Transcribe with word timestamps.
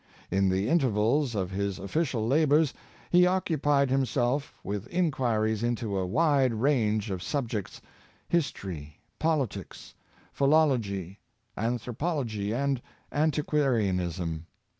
In 0.31 0.49
the 0.49 0.67
intervals 0.67 1.35
of 1.35 1.51
his 1.51 1.77
official 1.77 2.25
labors 2.25 2.73
he 3.11 3.27
occupied 3.27 3.91
himself 3.91 4.51
with 4.63 4.87
inquiries 4.91 5.61
into 5.61 5.95
a 5.95 6.07
wide 6.07 6.55
range 6.55 7.11
of 7.11 7.21
subjects— 7.21 7.81
history, 8.27 8.97
politics, 9.19 9.93
philology, 10.33 11.19
anthropology, 11.55 12.51
and 12.51 12.81
antiquarianism. 13.11 14.47